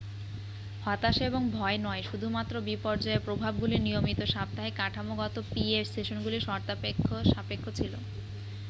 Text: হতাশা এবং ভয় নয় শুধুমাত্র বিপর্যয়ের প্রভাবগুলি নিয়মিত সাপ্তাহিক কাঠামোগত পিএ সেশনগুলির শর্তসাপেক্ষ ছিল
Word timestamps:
হতাশা 0.83 1.23
এবং 1.25 1.41
ভয় 1.51 1.77
নয় 1.79 2.01
শুধুমাত্র 2.09 2.53
বিপর্যয়ের 2.67 3.25
প্রভাবগুলি 3.27 3.77
নিয়মিত 3.79 4.19
সাপ্তাহিক 4.27 4.75
কাঠামোগত 4.77 5.35
পিএ 5.49 5.79
সেশনগুলির 5.93 6.45
শর্তসাপেক্ষ 6.47 7.07
ছিল 7.77 7.93